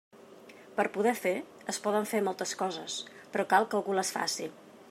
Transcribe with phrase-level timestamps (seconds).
[0.79, 1.33] Per poder fer,
[1.75, 2.99] es poden fer moltes coses,
[3.35, 4.53] però cal que algú les faci.